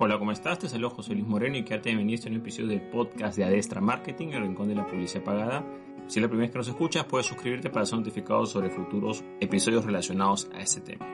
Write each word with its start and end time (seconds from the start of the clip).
Hola, 0.00 0.16
¿cómo 0.16 0.30
estás? 0.30 0.60
Te 0.60 0.68
saludo 0.68 0.90
José 0.90 1.12
Luis 1.14 1.26
Moreno 1.26 1.56
y 1.56 1.64
quédate 1.64 1.88
bienvenido 1.88 2.28
en 2.28 2.34
un 2.34 2.38
episodio 2.38 2.68
del 2.68 2.82
podcast 2.82 3.36
de 3.36 3.42
Adestra 3.42 3.80
Marketing, 3.80 4.28
el 4.28 4.42
rincón 4.42 4.68
de 4.68 4.76
la 4.76 4.86
publicidad 4.86 5.24
pagada. 5.24 5.66
Si 6.06 6.20
es 6.20 6.22
la 6.22 6.28
primera 6.28 6.46
vez 6.46 6.52
que 6.52 6.58
nos 6.58 6.68
escuchas, 6.68 7.04
puedes 7.06 7.26
suscribirte 7.26 7.68
para 7.68 7.84
ser 7.84 7.98
notificado 7.98 8.46
sobre 8.46 8.70
futuros 8.70 9.24
episodios 9.40 9.84
relacionados 9.84 10.48
a 10.54 10.60
este 10.60 10.82
tema. 10.82 11.04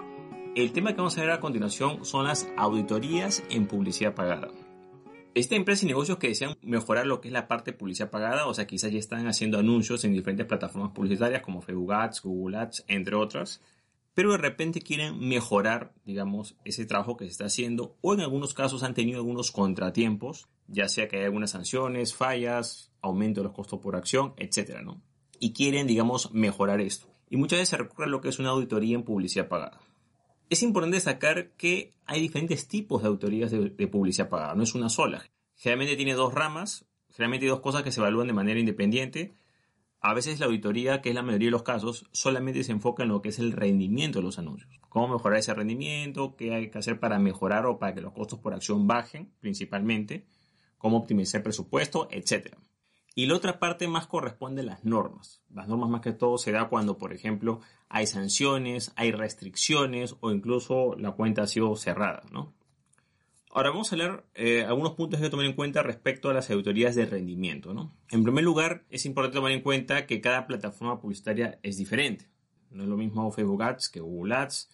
El 0.55 0.73
tema 0.73 0.91
que 0.91 0.99
vamos 0.99 1.17
a 1.17 1.23
ver 1.23 1.31
a 1.31 1.41
continuación 1.41 2.05
son 2.05 2.27
las 2.27 2.47
auditorías 2.59 3.43
en 3.49 3.67
publicidad 3.67 4.15
pagada. 4.15 4.49
Esta 5.35 5.55
empresa 5.55 5.87
y 5.87 5.89
negocios 5.89 6.19
que 6.19 6.29
desean 6.29 6.55
mejorar 6.61 7.07
lo 7.07 7.23
que 7.23 7.29
es 7.29 7.33
la 7.33 7.49
parte 7.49 7.73
publicidad 7.73 8.11
pagada, 8.11 8.47
o 8.47 8.53
sea, 8.53 8.67
quizás 8.67 8.93
ya 8.93 8.99
están 8.99 9.27
haciendo 9.27 9.59
anuncios 9.59 10.05
en 10.05 10.13
diferentes 10.13 10.45
plataformas 10.45 10.93
publicitarias 10.93 11.41
como 11.41 11.63
Facebook 11.63 11.95
Ads, 11.95 12.21
Google 12.21 12.59
Ads, 12.59 12.85
entre 12.89 13.15
otras, 13.15 13.63
pero 14.15 14.31
de 14.31 14.39
repente 14.39 14.81
quieren 14.81 15.19
mejorar, 15.19 15.93
digamos, 16.05 16.57
ese 16.65 16.87
trabajo 16.87 17.17
que 17.17 17.25
se 17.25 17.33
está 17.33 17.47
haciendo 17.47 17.97
o 18.01 18.15
en 18.15 18.21
algunos 18.21 18.55
casos 18.55 18.85
han 18.85 18.95
tenido 18.95 19.19
algunos 19.19 19.51
contratiempos, 19.51 20.47
ya 20.69 20.89
sea 20.89 21.09
que 21.09 21.19
hay 21.19 21.25
algunas 21.25 21.51
sanciones, 21.51 22.15
fallas, 22.15 22.93
aumento 23.03 23.41
de 23.41 23.49
los 23.49 23.55
costos 23.55 23.81
por 23.81 23.97
acción, 23.97 24.33
etcétera, 24.37 24.83
¿no? 24.83 25.03
Y 25.41 25.53
quieren, 25.53 25.87
digamos, 25.87 26.33
mejorar 26.33 26.81
esto. 26.81 27.09
Y 27.29 27.37
muchas 27.37 27.59
veces 27.59 27.71
se 27.71 27.77
recurre 27.77 28.05
a 28.05 28.09
lo 28.09 28.21
que 28.21 28.29
es 28.29 28.39
una 28.39 28.51
auditoría 28.51 28.95
en 28.95 29.03
publicidad 29.03 29.49
pagada. 29.49 29.81
Es 30.49 30.63
importante 30.63 30.97
destacar 30.97 31.51
que 31.57 31.93
hay 32.07 32.21
diferentes 32.21 32.69
tipos 32.69 33.03
de 33.03 33.09
auditorías 33.09 33.51
de, 33.51 33.71
de 33.71 33.87
publicidad 33.89 34.29
pagada, 34.29 34.55
no 34.55 34.63
es 34.63 34.75
una 34.75 34.89
sola. 34.89 35.25
Generalmente 35.57 35.97
tiene 35.97 36.15
dos 36.15 36.33
ramas, 36.33 36.87
generalmente 37.11 37.47
hay 37.47 37.51
dos 37.51 37.61
cosas 37.61 37.83
que 37.83 37.91
se 37.91 38.01
evalúan 38.01 38.29
de 38.29 38.33
manera 38.33 38.61
independiente 38.61 39.35
a 40.05 40.13
veces 40.13 40.39
la 40.39 40.45
auditoría, 40.45 41.01
que 41.01 41.09
es 41.09 41.15
la 41.15 41.23
mayoría 41.23 41.47
de 41.47 41.53
los 41.53 41.63
casos, 41.63 42.05
solamente 42.13 42.63
se 42.63 42.73
enfoca 42.73 43.05
en 43.05 43.09
lo 43.09 43.23
que 43.23 43.31
es 43.31 43.39
el 43.39 43.53
rendimiento 43.53 44.19
de 44.19 44.25
los 44.27 44.39
anuncios. 44.39 44.79
Cómo 44.91 45.09
mejorar 45.09 45.39
ese 45.39 45.55
rendimiento, 45.55 46.37
qué 46.37 46.55
hay 46.55 46.69
que 46.69 46.77
hacer 46.77 47.01
para 47.01 47.19
mejorar 47.19 47.65
o 47.65 47.79
para 47.79 47.95
que 47.95 48.03
los 48.03 48.13
costos 48.13 48.39
por 48.39 48.53
acción 48.53 48.87
bajen, 48.87 49.33
principalmente, 49.41 50.27
cómo 50.77 50.99
optimizar 50.99 51.39
el 51.39 51.45
presupuesto, 51.45 52.07
etc. 52.11 52.55
Y 53.15 53.25
la 53.25 53.37
otra 53.37 53.59
parte 53.59 53.89
más 53.89 54.07
corresponde 54.07 54.61
a 54.61 54.67
las 54.67 54.85
normas. 54.85 55.43
Las 55.49 55.69
normas 55.69 55.89
más 55.89 56.03
que 56.03 56.13
todo 56.13 56.37
se 56.37 56.53
da 56.53 56.69
cuando, 56.69 56.99
por 56.99 57.15
ejemplo, 57.15 57.61
hay 57.89 58.07
sanciones, 58.07 58.93
hay 58.97 59.11
restricciones 59.11 60.17
o 60.21 60.33
incluso 60.33 60.97
la 60.99 61.13
cuenta 61.13 61.45
ha 61.45 61.47
sido 61.47 61.75
cerrada, 61.77 62.25
¿no? 62.31 62.53
Ahora 63.57 63.71
vamos 63.71 63.93
a 63.93 63.97
leer 63.97 64.25
eh, 64.35 64.65
algunos 64.65 64.95
puntos 64.95 65.21
que 65.21 65.31
tomar 65.31 65.47
en 65.47 65.53
cuenta 65.53 65.85
respecto 65.85 66.29
a 66.29 66.35
las 66.35 66.51
auditorías 66.51 66.97
de 66.97 67.07
rendimiento. 67.07 67.71
En 68.11 68.25
primer 68.25 68.43
lugar, 68.43 68.85
es 68.91 69.07
importante 69.07 69.37
tomar 69.37 69.53
en 69.53 69.61
cuenta 69.61 70.07
que 70.07 70.21
cada 70.21 70.49
plataforma 70.49 71.01
publicitaria 71.01 71.61
es 71.63 71.77
diferente. 71.77 72.29
No 72.73 72.83
es 72.83 72.89
lo 72.89 72.97
mismo 72.97 73.31
Facebook 73.31 73.63
Ads 73.63 73.91
que 73.91 74.01
Google 74.01 74.35
Ads, 74.35 74.71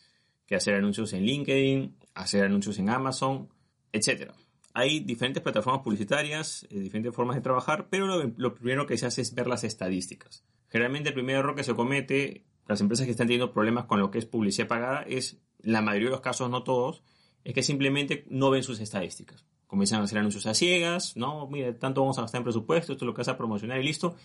que 0.46 0.54
hacer 0.54 0.76
anuncios 0.76 1.12
en 1.12 1.24
LinkedIn, 1.26 1.94
hacer 2.14 2.44
anuncios 2.44 2.78
en 2.78 2.88
Amazon, 2.88 3.50
etc. 3.92 4.32
Hay 4.72 5.00
diferentes 5.00 5.42
plataformas 5.42 5.82
publicitarias, 5.82 6.66
eh, 6.70 6.80
diferentes 6.80 7.14
formas 7.14 7.36
de 7.36 7.42
trabajar, 7.42 7.88
pero 7.90 8.06
lo, 8.06 8.32
lo 8.38 8.54
primero 8.54 8.86
que 8.86 8.96
se 8.96 9.04
hace 9.04 9.20
es 9.20 9.34
ver 9.34 9.46
las 9.46 9.62
estadísticas. 9.62 10.42
Generalmente 10.70 11.10
el 11.10 11.14
primer 11.14 11.36
error 11.36 11.54
que 11.54 11.64
se 11.64 11.74
comete, 11.74 12.46
las 12.66 12.80
empresas 12.80 13.04
que 13.04 13.10
están 13.10 13.26
teniendo 13.26 13.52
problemas 13.52 13.84
con 13.84 14.00
lo 14.00 14.10
que 14.10 14.20
es 14.20 14.24
publicidad 14.24 14.68
pagada, 14.68 15.02
es, 15.02 15.36
la 15.58 15.82
mayoría 15.82 16.08
de 16.08 16.12
los 16.12 16.22
casos, 16.22 16.48
no 16.48 16.62
todos, 16.62 17.02
es 17.44 17.54
que 17.54 17.62
simplemente 17.62 18.24
no 18.28 18.50
ven 18.50 18.62
sus 18.62 18.80
estadísticas. 18.80 19.44
Comienzan 19.66 20.00
a 20.00 20.04
hacer 20.04 20.18
anuncios 20.18 20.46
a 20.46 20.54
ciegas, 20.54 21.16
no, 21.16 21.46
mire, 21.46 21.72
tanto 21.74 22.00
vamos 22.00 22.18
a 22.18 22.22
gastar 22.22 22.40
en 22.40 22.44
presupuesto, 22.44 22.92
esto 22.92 23.04
es 23.04 23.06
lo 23.06 23.14
que 23.14 23.20
vas 23.20 23.28
a 23.28 23.36
promocionar 23.38 23.80
y 23.80 23.84
listo. 23.84 24.16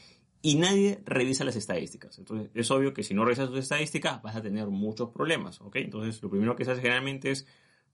Y 0.41 0.55
nadie 0.55 1.01
revisa 1.05 1.43
las 1.43 1.55
estadísticas. 1.55 2.17
Entonces, 2.19 2.49
es 2.53 2.69
obvio 2.71 2.93
que 2.93 3.03
si 3.03 3.13
no 3.13 3.25
revisas 3.25 3.49
tus 3.49 3.59
estadísticas, 3.59 4.21
vas 4.21 4.35
a 4.35 4.41
tener 4.41 4.67
muchos 4.67 5.09
problemas, 5.09 5.61
¿ok? 5.61 5.77
Entonces, 5.77 6.21
lo 6.21 6.29
primero 6.29 6.55
que 6.55 6.65
se 6.65 6.71
hace 6.71 6.81
generalmente 6.81 7.31
es 7.31 7.47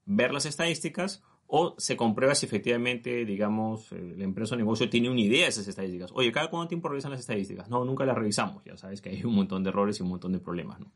ver 0.04 0.32
las 0.32 0.46
estadísticas 0.46 1.22
o 1.46 1.74
se 1.76 1.96
comprueba 1.98 2.34
si 2.34 2.46
efectivamente, 2.46 3.26
digamos, 3.26 3.92
eh, 3.92 4.14
la 4.16 4.24
empresa 4.24 4.54
o 4.54 4.58
negocio 4.58 4.88
tiene 4.88 5.10
una 5.10 5.20
idea 5.20 5.42
de 5.42 5.48
esas 5.48 5.68
estadísticas. 5.68 6.10
Oye, 6.14 6.32
¿cada 6.32 6.48
cuánto 6.48 6.68
tiempo 6.68 6.88
revisan 6.88 7.10
las 7.10 7.20
estadísticas? 7.20 7.68
No, 7.68 7.84
nunca 7.84 8.06
las 8.06 8.16
revisamos. 8.16 8.64
Ya 8.64 8.78
sabes 8.78 9.02
que 9.02 9.10
hay 9.10 9.22
un 9.24 9.34
montón 9.34 9.62
de 9.62 9.68
errores 9.68 10.00
y 10.00 10.02
un 10.02 10.08
montón 10.08 10.32
de 10.32 10.38
problemas, 10.38 10.80
¿no? 10.80 10.90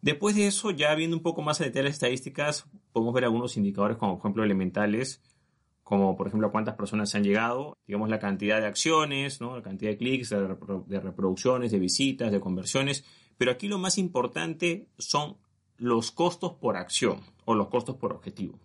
Después 0.00 0.36
de 0.36 0.46
eso, 0.46 0.70
ya 0.70 0.94
viendo 0.94 1.16
un 1.16 1.22
poco 1.22 1.42
más 1.42 1.60
a 1.60 1.64
detalle 1.64 1.84
las 1.84 1.94
estadísticas, 1.94 2.66
podemos 2.92 3.12
ver 3.14 3.24
algunos 3.24 3.56
indicadores 3.56 3.96
como 3.96 4.14
por 4.14 4.26
ejemplo 4.26 4.44
elementales, 4.44 5.20
como 5.82 6.16
por 6.16 6.28
ejemplo 6.28 6.52
cuántas 6.52 6.76
personas 6.76 7.14
han 7.14 7.24
llegado, 7.24 7.78
digamos 7.86 8.08
la 8.08 8.18
cantidad 8.18 8.60
de 8.60 8.66
acciones, 8.66 9.40
¿no? 9.40 9.56
la 9.56 9.62
cantidad 9.62 9.90
de 9.90 9.96
clics, 9.96 10.30
de 10.30 11.00
reproducciones, 11.00 11.72
de 11.72 11.78
visitas, 11.78 12.30
de 12.30 12.40
conversiones, 12.40 13.04
pero 13.38 13.50
aquí 13.50 13.68
lo 13.68 13.78
más 13.78 13.98
importante 13.98 14.88
son 14.98 15.38
los 15.78 16.10
costos 16.10 16.52
por 16.54 16.76
acción 16.76 17.20
o 17.44 17.54
los 17.54 17.68
costos 17.68 17.96
por 17.96 18.12
objetivo. 18.12 18.58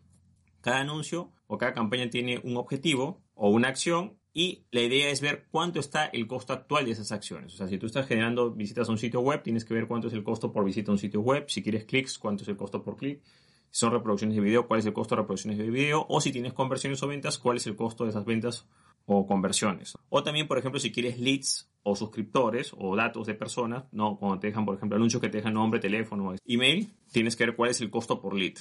Cada 0.62 0.80
anuncio 0.80 1.32
o 1.48 1.58
cada 1.58 1.74
campaña 1.74 2.10
tiene 2.10 2.40
un 2.44 2.58
objetivo 2.58 3.22
o 3.36 3.50
una 3.50 3.70
acción 3.70 4.18
y 4.34 4.64
la 4.72 4.82
idea 4.82 5.10
es 5.10 5.22
ver 5.22 5.46
cuánto 5.52 5.80
está 5.80 6.06
el 6.06 6.26
costo 6.26 6.54
actual 6.54 6.86
de 6.86 6.92
esas 6.92 7.12
acciones. 7.12 7.54
O 7.54 7.58
sea, 7.58 7.68
si 7.68 7.78
tú 7.78 7.86
estás 7.86 8.08
generando 8.08 8.52
visitas 8.52 8.90
a 8.90 8.92
un 8.92 8.98
sitio 8.98 9.22
web, 9.22 9.44
tienes 9.44 9.64
que 9.64 9.76
ver 9.76 9.88
cuánto 9.88 10.08
es 10.08 10.14
el 10.14 10.24
costo 10.24 10.52
por 10.52 10.66
visita 10.66 10.92
a 10.92 10.94
un 10.94 10.98
sitio 10.98 11.22
web. 11.22 11.46
Si 11.48 11.62
quieres 11.62 11.86
clics, 11.86 12.18
cuánto 12.18 12.42
es 12.42 12.50
el 12.50 12.58
costo 12.58 12.82
por 12.82 12.98
clic. 12.98 13.22
Si 13.70 13.80
son 13.80 13.92
reproducciones 13.92 14.36
de 14.36 14.42
video, 14.42 14.68
cuál 14.68 14.80
es 14.80 14.86
el 14.88 14.94
costo 14.94 15.16
de 15.16 15.22
reproducciones 15.22 15.60
de 15.60 15.70
video. 15.70 16.06
O 16.10 16.20
si 16.20 16.32
tienes 16.32 16.54
conversiones 16.54 17.02
o 17.04 17.08
ventas, 17.08 17.38
cuál 17.38 17.58
es 17.58 17.68
el 17.68 17.76
costo 17.76 18.06
de 18.06 18.10
esas 18.10 18.26
ventas 18.26 18.68
o 19.06 19.28
conversiones. 19.28 19.94
O 20.10 20.24
también, 20.24 20.48
por 20.48 20.58
ejemplo, 20.58 20.80
si 20.80 20.92
quieres 20.92 21.20
leads 21.20 21.70
o 21.84 21.96
suscriptores 21.96 22.74
o 22.76 22.96
datos 22.96 23.28
de 23.28 23.36
personas, 23.36 23.84
no 23.92 24.18
cuando 24.18 24.40
te 24.40 24.48
dejan, 24.48 24.66
por 24.66 24.76
ejemplo, 24.76 24.96
anuncios 24.96 25.22
que 25.22 25.30
te 25.30 25.38
dejan 25.38 25.54
nombre, 25.54 25.80
teléfono, 25.80 26.34
email, 26.46 26.92
tienes 27.12 27.36
que 27.36 27.46
ver 27.46 27.56
cuál 27.56 27.70
es 27.70 27.82
el 27.82 27.92
costo 27.92 28.20
por 28.20 28.34
lead. 28.34 28.56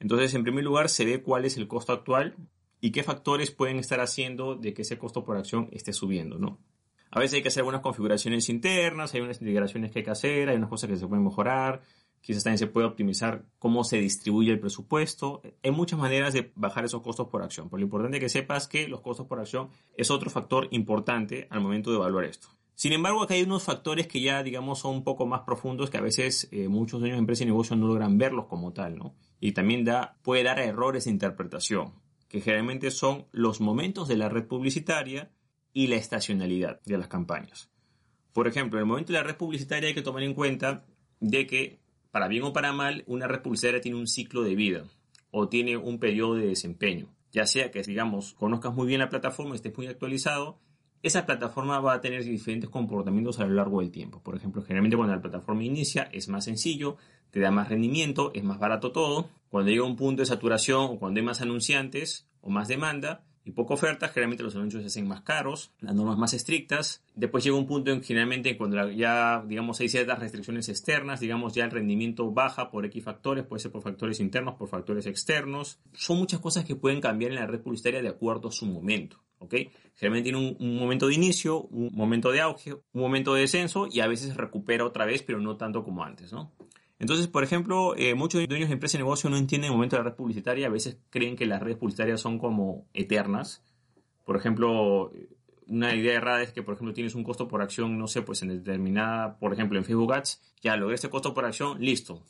Entonces, 0.00 0.34
en 0.34 0.42
primer 0.42 0.64
lugar, 0.64 0.90
se 0.90 1.06
ve 1.06 1.22
cuál 1.22 1.46
es 1.46 1.56
el 1.56 1.66
costo 1.66 1.94
actual 1.94 2.36
y 2.80 2.90
qué 2.90 3.02
factores 3.02 3.50
pueden 3.50 3.78
estar 3.78 4.00
haciendo 4.00 4.54
de 4.54 4.74
que 4.74 4.82
ese 4.82 4.98
costo 4.98 5.24
por 5.24 5.36
acción 5.36 5.68
esté 5.72 5.92
subiendo, 5.92 6.38
¿no? 6.38 6.58
A 7.10 7.20
veces 7.20 7.36
hay 7.36 7.42
que 7.42 7.48
hacer 7.48 7.62
algunas 7.62 7.80
configuraciones 7.80 8.48
internas, 8.48 9.14
hay 9.14 9.20
unas 9.20 9.40
integraciones 9.40 9.90
que 9.90 10.00
hay 10.00 10.04
que 10.04 10.10
hacer, 10.10 10.48
hay 10.48 10.56
unas 10.56 10.68
cosas 10.68 10.90
que 10.90 10.96
se 10.96 11.06
pueden 11.06 11.24
mejorar, 11.24 11.82
quizás 12.20 12.44
también 12.44 12.58
se 12.58 12.66
puede 12.66 12.86
optimizar 12.86 13.46
cómo 13.58 13.84
se 13.84 13.98
distribuye 13.98 14.52
el 14.52 14.60
presupuesto. 14.60 15.40
Hay 15.62 15.70
muchas 15.70 15.98
maneras 15.98 16.34
de 16.34 16.52
bajar 16.56 16.84
esos 16.84 17.02
costos 17.02 17.28
por 17.28 17.42
acción, 17.42 17.70
pero 17.70 17.78
lo 17.78 17.84
importante 17.84 18.20
que 18.20 18.28
sepas 18.28 18.68
que 18.68 18.88
los 18.88 19.00
costos 19.00 19.26
por 19.26 19.40
acción 19.40 19.70
es 19.96 20.10
otro 20.10 20.28
factor 20.28 20.68
importante 20.72 21.46
al 21.50 21.60
momento 21.60 21.90
de 21.90 21.96
evaluar 21.96 22.24
esto. 22.24 22.48
Sin 22.74 22.92
embargo, 22.92 23.22
acá 23.22 23.32
hay 23.32 23.42
unos 23.42 23.62
factores 23.62 24.06
que 24.06 24.20
ya, 24.20 24.42
digamos, 24.42 24.80
son 24.80 24.96
un 24.96 25.04
poco 25.04 25.24
más 25.24 25.40
profundos 25.42 25.88
que 25.88 25.96
a 25.96 26.02
veces 26.02 26.48
eh, 26.52 26.68
muchos 26.68 27.00
dueños 27.00 27.16
de 27.16 27.20
empresa 27.20 27.44
y 27.44 27.46
negocio 27.46 27.74
no 27.76 27.86
logran 27.86 28.18
verlos 28.18 28.44
como 28.46 28.74
tal, 28.74 28.98
¿no? 28.98 29.14
Y 29.40 29.52
también 29.52 29.84
da, 29.84 30.18
puede 30.22 30.42
dar 30.42 30.58
errores 30.58 31.04
de 31.04 31.12
interpretación 31.12 31.94
que 32.28 32.40
generalmente 32.40 32.90
son 32.90 33.26
los 33.32 33.60
momentos 33.60 34.08
de 34.08 34.16
la 34.16 34.28
red 34.28 34.46
publicitaria 34.46 35.30
y 35.72 35.86
la 35.88 35.96
estacionalidad 35.96 36.80
de 36.84 36.98
las 36.98 37.08
campañas. 37.08 37.70
Por 38.32 38.48
ejemplo, 38.48 38.78
en 38.78 38.82
el 38.82 38.88
momento 38.88 39.12
de 39.12 39.18
la 39.18 39.24
red 39.24 39.36
publicitaria 39.36 39.88
hay 39.88 39.94
que 39.94 40.02
tomar 40.02 40.22
en 40.22 40.34
cuenta 40.34 40.84
de 41.20 41.46
que, 41.46 41.80
para 42.10 42.28
bien 42.28 42.42
o 42.44 42.52
para 42.52 42.72
mal, 42.72 43.04
una 43.06 43.26
red 43.26 43.42
publicitaria 43.42 43.80
tiene 43.80 43.98
un 43.98 44.06
ciclo 44.06 44.42
de 44.42 44.54
vida 44.54 44.84
o 45.30 45.48
tiene 45.48 45.76
un 45.76 45.98
periodo 45.98 46.34
de 46.34 46.46
desempeño. 46.46 47.14
Ya 47.32 47.46
sea 47.46 47.70
que, 47.70 47.82
digamos, 47.82 48.34
conozcas 48.34 48.74
muy 48.74 48.86
bien 48.86 49.00
la 49.00 49.08
plataforma, 49.08 49.54
estés 49.54 49.76
muy 49.76 49.86
actualizado, 49.86 50.58
esa 51.02 51.26
plataforma 51.26 51.78
va 51.80 51.94
a 51.94 52.00
tener 52.00 52.24
diferentes 52.24 52.70
comportamientos 52.70 53.38
a 53.38 53.46
lo 53.46 53.54
largo 53.54 53.80
del 53.80 53.90
tiempo. 53.90 54.22
Por 54.22 54.36
ejemplo, 54.36 54.62
generalmente 54.62 54.96
cuando 54.96 55.14
la 55.14 55.22
plataforma 55.22 55.62
inicia 55.62 56.08
es 56.12 56.28
más 56.28 56.44
sencillo, 56.44 56.96
te 57.30 57.40
da 57.40 57.50
más 57.50 57.68
rendimiento, 57.68 58.30
es 58.34 58.44
más 58.44 58.58
barato 58.58 58.92
todo. 58.92 59.28
Cuando 59.48 59.70
llega 59.70 59.84
un 59.84 59.96
punto 59.96 60.22
de 60.22 60.26
saturación 60.26 60.82
o 60.82 60.98
cuando 60.98 61.20
hay 61.20 61.26
más 61.26 61.40
anunciantes 61.40 62.28
o 62.40 62.50
más 62.50 62.68
demanda 62.68 63.24
y 63.44 63.52
poca 63.52 63.74
oferta, 63.74 64.08
generalmente 64.08 64.42
los 64.42 64.56
anuncios 64.56 64.82
se 64.82 64.88
hacen 64.88 65.06
más 65.06 65.20
caros, 65.20 65.70
las 65.80 65.94
normas 65.94 66.18
más 66.18 66.34
estrictas. 66.34 67.04
Después 67.14 67.44
llega 67.44 67.56
un 67.56 67.66
punto 67.66 67.92
en 67.92 68.02
generalmente 68.02 68.56
cuando 68.56 68.90
ya, 68.90 69.44
digamos, 69.46 69.78
hay 69.80 69.88
ciertas 69.88 70.18
restricciones 70.18 70.68
externas, 70.68 71.20
digamos, 71.20 71.54
ya 71.54 71.64
el 71.64 71.70
rendimiento 71.70 72.32
baja 72.32 72.70
por 72.70 72.84
X 72.86 73.04
factores, 73.04 73.44
puede 73.44 73.60
ser 73.60 73.70
por 73.70 73.82
factores 73.82 74.18
internos, 74.18 74.56
por 74.56 74.68
factores 74.68 75.06
externos. 75.06 75.78
Son 75.92 76.18
muchas 76.18 76.40
cosas 76.40 76.64
que 76.64 76.74
pueden 76.74 77.00
cambiar 77.00 77.30
en 77.30 77.36
la 77.36 77.46
red 77.46 77.60
publicitaria 77.60 78.02
de 78.02 78.08
acuerdo 78.08 78.48
a 78.48 78.52
su 78.52 78.66
momento. 78.66 79.22
¿ok? 79.38 79.54
Generalmente 79.94 80.30
tiene 80.30 80.56
un, 80.58 80.76
momento 80.76 81.08
de 81.08 81.14
inicio, 81.14 81.62
un 81.62 81.90
momento 81.94 82.32
de 82.32 82.40
auge, 82.40 82.74
un 82.74 83.00
momento 83.00 83.34
de 83.34 83.42
descenso 83.42 83.86
y 83.90 84.00
a 84.00 84.06
veces 84.06 84.36
recupera 84.36 84.84
otra 84.84 85.06
vez, 85.06 85.22
pero 85.22 85.40
no 85.40 85.56
tanto 85.56 85.84
como 85.84 86.04
antes, 86.04 86.32
¿no? 86.32 86.52
Entonces, 86.98 87.28
por 87.28 87.44
ejemplo, 87.44 87.94
eh, 87.96 88.14
muchos 88.14 88.46
dueños 88.48 88.68
de 88.68 88.74
empresas 88.74 88.94
y 88.94 88.98
negocio 88.98 89.28
no 89.28 89.36
entienden 89.36 89.70
el 89.70 89.76
momento 89.76 89.96
de 89.96 90.02
la 90.02 90.10
red 90.10 90.16
publicitaria. 90.16 90.66
A 90.66 90.70
veces 90.70 90.98
creen 91.10 91.36
que 91.36 91.46
las 91.46 91.62
redes 91.62 91.76
publicitarias 91.76 92.20
son 92.20 92.38
como 92.38 92.86
eternas. 92.94 93.62
Por 94.24 94.36
ejemplo, 94.36 95.12
una 95.66 95.94
idea 95.94 96.14
errada 96.14 96.42
es 96.42 96.52
que, 96.52 96.62
por 96.62 96.74
ejemplo, 96.74 96.94
tienes 96.94 97.14
un 97.14 97.24
costo 97.24 97.48
por 97.48 97.60
acción, 97.60 97.98
no 97.98 98.06
sé, 98.06 98.22
pues 98.22 98.42
en 98.42 98.48
determinada, 98.48 99.38
por 99.38 99.52
ejemplo, 99.52 99.78
en 99.78 99.84
Facebook 99.84 100.14
Ads, 100.14 100.40
ya 100.62 100.76
logré 100.76 100.94
este 100.94 101.10
costo 101.10 101.34
por 101.34 101.44
acción, 101.44 101.80
listo, 101.80 102.22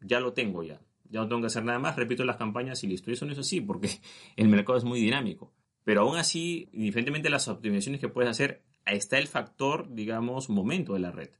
ya 0.00 0.20
lo 0.20 0.32
tengo 0.32 0.62
ya. 0.62 0.80
Ya 1.08 1.20
no 1.20 1.28
tengo 1.28 1.42
que 1.42 1.48
hacer 1.48 1.64
nada 1.64 1.78
más, 1.78 1.96
repito 1.96 2.24
las 2.24 2.36
campañas 2.36 2.82
y 2.84 2.86
listo. 2.86 3.10
Y 3.10 3.14
eso 3.14 3.26
no 3.26 3.32
es 3.32 3.38
así 3.38 3.60
porque 3.60 3.88
el 4.36 4.48
mercado 4.48 4.78
es 4.78 4.84
muy 4.84 5.00
dinámico. 5.00 5.52
Pero 5.84 6.02
aún 6.02 6.16
así, 6.16 6.68
indiferentemente 6.72 7.26
de 7.26 7.32
las 7.32 7.48
optimizaciones 7.48 8.00
que 8.00 8.08
puedes 8.08 8.30
hacer, 8.30 8.62
está 8.86 9.18
el 9.18 9.26
factor, 9.26 9.92
digamos, 9.94 10.48
momento 10.48 10.94
de 10.94 11.00
la 11.00 11.10
red. 11.10 11.30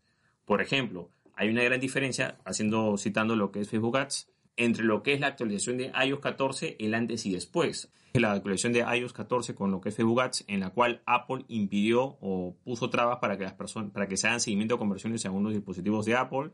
Por 0.44 0.60
ejemplo, 0.60 1.10
hay 1.34 1.49
una 1.49 1.62
gran 1.62 1.81
diferencia, 1.81 2.38
haciendo, 2.44 2.96
citando 2.96 3.37
lo 3.37 3.50
que 3.50 3.61
es 3.61 3.69
Facebook 3.69 3.96
Ads, 3.96 4.29
entre 4.56 4.84
lo 4.84 5.02
que 5.02 5.14
es 5.14 5.20
la 5.20 5.29
actualización 5.29 5.79
de 5.79 5.93
iOS 6.06 6.20
14, 6.20 6.76
el 6.79 6.94
antes 6.94 7.25
y 7.26 7.32
después. 7.32 7.90
La 8.14 8.32
actualización 8.32 8.75
de 8.75 8.81
iOS 8.81 9.12
14 9.14 9.55
con 9.55 9.70
lo 9.70 9.81
que 9.81 9.88
es 9.88 9.96
Facebook 9.96 10.20
Ads, 10.20 10.44
en 10.49 10.61
la 10.61 10.70
cual 10.70 11.02
Apple 11.06 11.44
impidió 11.49 12.19
o 12.20 12.56
puso 12.62 12.90
trabas 12.90 13.19
para 13.20 13.38
que 13.38 13.44
las 13.44 13.55
personas, 13.55 13.90
para 13.90 14.06
que 14.06 14.17
se 14.17 14.26
hagan 14.26 14.40
seguimiento 14.40 14.75
de 14.75 14.79
conversiones 14.79 15.25
en 15.25 15.32
unos 15.32 15.55
dispositivos 15.55 16.05
de 16.05 16.17
Apple. 16.17 16.50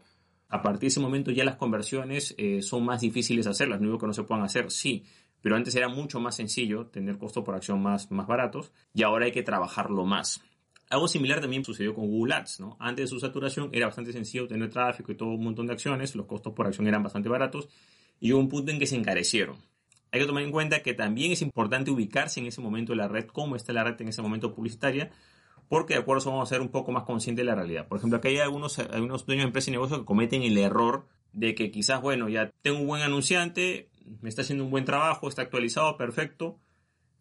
A 0.49 0.63
partir 0.63 0.83
de 0.83 0.87
ese 0.87 1.01
momento 1.01 1.31
ya 1.31 1.45
las 1.45 1.57
conversiones 1.57 2.35
eh, 2.39 2.63
son 2.63 2.85
más 2.85 3.01
difíciles 3.01 3.45
de 3.45 3.51
hacerlas. 3.51 3.81
No 3.81 3.87
digo 3.87 3.99
que 3.99 4.07
no 4.07 4.15
se 4.15 4.23
puedan 4.23 4.45
hacer, 4.45 4.71
sí, 4.71 5.05
pero 5.41 5.57
antes 5.57 5.75
era 5.75 5.89
mucho 5.89 6.21
más 6.21 6.37
sencillo 6.37 6.87
tener 6.87 7.19
costo 7.19 7.45
por 7.45 7.55
acción 7.55 7.83
más, 7.83 8.11
más 8.11 8.27
baratos 8.27 8.73
y 8.95 9.03
ahora 9.03 9.27
hay 9.27 9.33
que 9.33 9.43
trabajarlo 9.43 10.05
más. 10.05 10.41
Algo 10.91 11.07
similar 11.07 11.41
también 11.41 11.65
sucedió 11.65 11.95
con 11.95 12.07
Google 12.07 12.35
Ads, 12.35 12.61
¿no? 12.61 12.77
Antes 12.81 13.05
de 13.05 13.09
su 13.09 13.21
saturación 13.21 13.69
era 13.73 13.87
bastante 13.87 14.13
sencillo 14.13 14.49
tener 14.49 14.71
tráfico 14.71 15.13
y 15.13 15.17
todo 15.17 15.31
un 15.31 15.45
montón 15.45 15.67
de 15.67 15.75
acciones, 15.75 16.15
los 16.15 16.27
costos 16.27 16.55
por 16.55 16.67
acción 16.67 16.87
eran 16.87 17.03
bastante 17.03 17.29
baratos 17.29 17.69
y 18.21 18.33
hubo 18.33 18.41
un 18.41 18.49
punto 18.49 18.73
en 18.73 18.79
que 18.79 18.87
se 18.87 18.97
encarecieron. 18.97 19.57
Hay 20.11 20.21
que 20.21 20.27
tomar 20.27 20.43
en 20.43 20.51
cuenta 20.51 20.83
que 20.83 20.95
también 20.95 21.33
es 21.33 21.43
importante 21.43 21.91
ubicarse 21.91 22.41
en 22.41 22.47
ese 22.47 22.63
momento 22.63 22.93
de 22.93 22.97
la 22.97 23.09
red, 23.09 23.27
cómo 23.27 23.57
está 23.57 23.75
la 23.75 23.85
red 23.85 24.01
en 24.01 24.09
ese 24.09 24.23
momento 24.23 24.55
publicitaria, 24.55 25.11
porque 25.69 25.93
de 25.95 26.01
acuerdo 26.01 26.31
vamos 26.31 26.49
a 26.49 26.55
ser 26.55 26.63
un 26.63 26.71
poco 26.71 26.93
más 26.93 27.03
conscientes 27.03 27.45
de 27.45 27.51
la 27.51 27.55
realidad. 27.55 27.87
Por 27.87 27.99
ejemplo, 27.99 28.17
aquí 28.17 28.29
hay 28.29 28.39
algunos, 28.39 28.79
algunos 28.79 29.27
dueños 29.27 29.45
de 29.45 29.49
empresas 29.49 29.69
y 29.69 29.73
negocios 29.73 30.01
que 30.01 30.07
cometen 30.07 30.43
el 30.43 30.57
error 30.57 31.07
de 31.35 31.55
que 31.55 31.71
quizás, 31.71 32.01
bueno, 32.01 32.31
ya 32.31 32.51
tengo 32.63 32.79
un 32.79 32.87
buen 32.87 33.03
anunciante, 33.03 33.91
me 34.23 34.31
está 34.31 34.41
haciendo 34.41 34.65
un 34.65 34.71
buen 34.71 34.87
trabajo, 34.87 35.29
está 35.29 35.43
actualizado, 35.43 35.99
perfecto, 35.99 36.59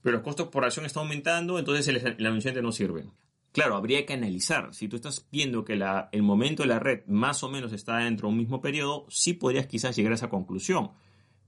pero 0.02 0.16
los 0.16 0.24
costos 0.24 0.48
por 0.48 0.64
acción 0.64 0.86
están 0.86 1.04
aumentando, 1.04 1.60
entonces 1.60 1.86
el 1.90 2.26
anunciante 2.26 2.62
no 2.62 2.72
sirve. 2.72 3.04
Claro, 3.52 3.76
habría 3.76 4.06
que 4.06 4.14
analizar. 4.14 4.74
Si 4.74 4.88
tú 4.88 4.98
estás 4.98 5.28
viendo 5.32 5.66
que 5.66 5.80
el 6.12 6.24
momento 6.24 6.64
de 6.64 6.70
la 6.70 6.80
red 6.80 7.06
más 7.08 7.44
o 7.44 7.50
menos 7.50 7.74
está 7.74 7.98
dentro 7.98 8.28
de 8.28 8.34
un 8.34 8.38
mismo 8.38 8.62
periodo, 8.62 9.06
sí 9.10 9.34
podrías 9.34 9.68
quizás 9.68 9.96
llegar 9.96 10.12
a 10.12 10.16
esa 10.16 10.30
conclusión. 10.30 10.92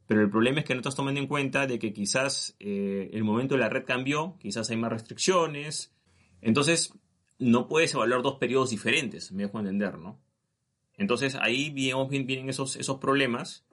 Pero 0.08 0.22
el 0.22 0.30
problema 0.32 0.60
es 0.60 0.66
que 0.66 0.74
no 0.74 0.80
estás 0.80 0.96
tomando 0.96 1.20
en 1.20 1.28
cuenta 1.28 1.68
de 1.68 1.78
que 1.78 1.94
quizás 1.94 2.56
eh, 2.60 3.12
el 3.14 3.24
momento 3.24 3.54
de 3.54 3.62
la 3.62 3.70
red 3.70 3.86
cambió, 3.86 4.38
quizás 4.40 4.70
hay 4.72 4.78
más 4.78 4.92
restricciones. 4.92 5.94
Entonces, 6.42 6.94
no 7.38 7.68
puedes 7.68 7.94
evaluar 7.94 8.24
dos 8.24 8.40
periodos 8.40 8.72
diferentes, 8.72 9.32
me 9.32 9.44
dejo 9.44 9.60
entender, 9.60 10.00
¿no? 10.00 10.20
Entonces, 10.98 11.36
ahí 11.40 11.70
vienen 11.70 12.50
esos, 12.50 12.76
esos 12.76 12.98
problemas. 12.98 13.66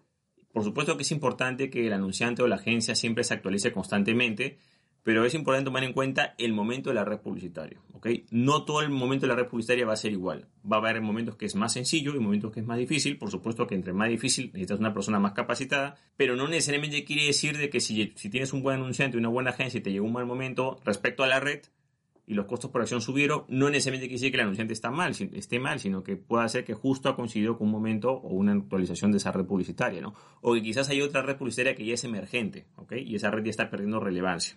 Por 0.52 0.62
supuesto 0.62 0.96
que 0.96 1.04
es 1.04 1.10
importante 1.10 1.70
que 1.70 1.86
el 1.86 1.92
anunciante 1.92 2.42
o 2.42 2.48
la 2.48 2.56
agencia 2.56 2.94
siempre 2.94 3.24
se 3.24 3.32
actualice 3.32 3.72
constantemente, 3.72 4.58
pero 5.06 5.24
es 5.24 5.34
importante 5.34 5.66
tomar 5.66 5.84
en 5.84 5.92
cuenta 5.92 6.34
el 6.36 6.52
momento 6.52 6.90
de 6.90 6.96
la 6.96 7.04
red 7.04 7.20
publicitaria, 7.20 7.80
¿ok? 7.92 8.08
No 8.32 8.64
todo 8.64 8.80
el 8.80 8.90
momento 8.90 9.24
de 9.24 9.28
la 9.28 9.36
red 9.36 9.46
publicitaria 9.46 9.86
va 9.86 9.92
a 9.92 9.96
ser 9.96 10.10
igual. 10.10 10.48
Va 10.68 10.78
a 10.78 10.80
haber 10.80 11.00
momentos 11.00 11.36
que 11.36 11.46
es 11.46 11.54
más 11.54 11.74
sencillo 11.74 12.16
y 12.16 12.18
momentos 12.18 12.50
que 12.50 12.58
es 12.58 12.66
más 12.66 12.76
difícil. 12.76 13.16
Por 13.16 13.30
supuesto 13.30 13.68
que 13.68 13.76
entre 13.76 13.92
más 13.92 14.08
difícil 14.08 14.46
necesitas 14.46 14.80
una 14.80 14.92
persona 14.92 15.20
más 15.20 15.30
capacitada, 15.30 15.94
pero 16.16 16.34
no 16.34 16.48
necesariamente 16.48 17.04
quiere 17.04 17.24
decir 17.24 17.56
de 17.56 17.70
que 17.70 17.78
si, 17.78 18.14
si 18.16 18.30
tienes 18.30 18.52
un 18.52 18.64
buen 18.64 18.80
anunciante 18.80 19.16
y 19.16 19.20
una 19.20 19.28
buena 19.28 19.50
agencia 19.50 19.78
y 19.78 19.80
te 19.80 19.92
llegó 19.92 20.06
un 20.06 20.12
mal 20.12 20.26
momento 20.26 20.80
respecto 20.84 21.22
a 21.22 21.28
la 21.28 21.38
red, 21.38 21.60
y 22.26 22.34
los 22.34 22.46
costos 22.46 22.72
por 22.72 22.80
acción 22.80 23.00
subieron, 23.00 23.44
no 23.46 23.70
necesariamente 23.70 24.08
quiere 24.08 24.18
decir 24.18 24.32
que 24.32 24.38
el 24.38 24.42
anunciante 24.42 24.72
está 24.72 24.90
mal, 24.90 25.12
esté 25.34 25.60
mal, 25.60 25.78
sino 25.78 26.02
que 26.02 26.16
puede 26.16 26.48
ser 26.48 26.64
que 26.64 26.74
justo 26.74 27.08
ha 27.08 27.14
coincidido 27.14 27.56
con 27.56 27.68
un 27.68 27.72
momento 27.72 28.10
o 28.10 28.30
una 28.30 28.54
actualización 28.54 29.12
de 29.12 29.18
esa 29.18 29.30
red 29.30 29.44
publicitaria, 29.44 30.00
¿no? 30.00 30.14
O 30.40 30.52
que 30.54 30.62
quizás 30.62 30.88
hay 30.88 31.00
otra 31.00 31.22
red 31.22 31.36
publicitaria 31.36 31.76
que 31.76 31.86
ya 31.86 31.94
es 31.94 32.02
emergente, 32.02 32.66
¿ok? 32.74 32.94
Y 33.04 33.14
esa 33.14 33.30
red 33.30 33.44
ya 33.44 33.50
está 33.50 33.70
perdiendo 33.70 34.00
relevancia. 34.00 34.56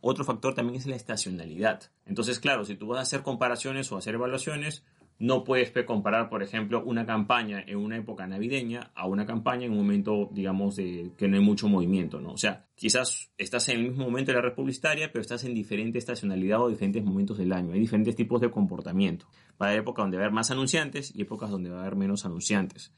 Otro 0.00 0.24
factor 0.24 0.54
también 0.54 0.78
es 0.78 0.86
la 0.86 0.96
estacionalidad. 0.96 1.82
Entonces, 2.06 2.40
claro, 2.40 2.64
si 2.64 2.74
tú 2.74 2.86
vas 2.86 2.98
a 2.98 3.02
hacer 3.02 3.22
comparaciones 3.22 3.90
o 3.92 3.96
hacer 3.96 4.14
evaluaciones, 4.14 4.84
no 5.20 5.44
puedes 5.44 5.70
comparar, 5.84 6.30
por 6.30 6.42
ejemplo, 6.42 6.82
una 6.82 7.04
campaña 7.04 7.62
en 7.66 7.76
una 7.76 7.98
época 7.98 8.26
navideña 8.26 8.90
a 8.94 9.06
una 9.06 9.26
campaña 9.26 9.66
en 9.66 9.72
un 9.72 9.78
momento, 9.78 10.30
digamos, 10.32 10.76
de 10.76 11.12
que 11.18 11.28
no 11.28 11.36
hay 11.36 11.42
mucho 11.44 11.68
movimiento, 11.68 12.22
¿no? 12.22 12.32
O 12.32 12.38
sea, 12.38 12.66
quizás 12.74 13.30
estás 13.36 13.68
en 13.68 13.80
el 13.80 13.88
mismo 13.90 14.04
momento 14.06 14.32
de 14.32 14.36
la 14.36 14.42
red 14.42 14.54
publicitaria, 14.54 15.12
pero 15.12 15.20
estás 15.20 15.44
en 15.44 15.54
diferente 15.54 15.98
estacionalidad 15.98 16.62
o 16.62 16.70
diferentes 16.70 17.04
momentos 17.04 17.36
del 17.36 17.52
año. 17.52 17.74
Hay 17.74 17.80
diferentes 17.80 18.16
tipos 18.16 18.40
de 18.40 18.50
comportamiento. 18.50 19.26
Va 19.60 19.66
a 19.66 19.68
haber 19.68 19.80
épocas 19.80 20.04
donde 20.04 20.16
va 20.16 20.22
a 20.22 20.26
haber 20.26 20.34
más 20.34 20.50
anunciantes 20.50 21.14
y 21.14 21.20
épocas 21.20 21.50
donde 21.50 21.68
va 21.68 21.80
a 21.80 21.82
haber 21.82 21.96
menos 21.96 22.24
anunciantes. 22.24 22.90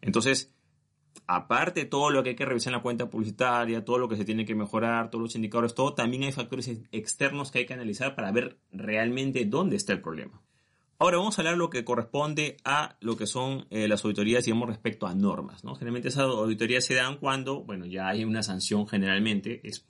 Entonces, 0.00 0.52
aparte 1.26 1.80
de 1.80 1.86
todo 1.86 2.10
lo 2.10 2.22
que 2.22 2.30
hay 2.30 2.36
que 2.36 2.44
revisar 2.44 2.72
en 2.72 2.78
la 2.78 2.82
cuenta 2.82 3.08
publicitaria, 3.08 3.84
todo 3.84 3.98
lo 3.98 4.08
que 4.08 4.16
se 4.16 4.24
tiene 4.24 4.44
que 4.44 4.54
mejorar, 4.54 5.10
todos 5.10 5.22
los 5.22 5.36
indicadores, 5.36 5.74
todo, 5.74 5.94
también 5.94 6.24
hay 6.24 6.32
factores 6.32 6.68
externos 6.92 7.50
que 7.50 7.60
hay 7.60 7.66
que 7.66 7.74
analizar 7.74 8.14
para 8.14 8.32
ver 8.32 8.58
realmente 8.72 9.44
dónde 9.44 9.76
está 9.76 9.92
el 9.92 10.00
problema. 10.00 10.42
Ahora 10.98 11.16
vamos 11.16 11.38
a 11.38 11.40
hablar 11.40 11.56
lo 11.56 11.70
que 11.70 11.82
corresponde 11.82 12.58
a 12.62 12.98
lo 13.00 13.16
que 13.16 13.26
son 13.26 13.66
eh, 13.70 13.88
las 13.88 14.04
auditorías, 14.04 14.44
digamos, 14.44 14.68
respecto 14.68 15.06
a 15.06 15.14
normas. 15.14 15.64
¿no? 15.64 15.74
Generalmente 15.74 16.08
esas 16.08 16.24
auditorías 16.24 16.84
se 16.84 16.94
dan 16.94 17.16
cuando, 17.16 17.64
bueno, 17.64 17.86
ya 17.86 18.08
hay 18.08 18.22
una 18.22 18.42
sanción 18.42 18.86
generalmente. 18.86 19.66
Es 19.66 19.86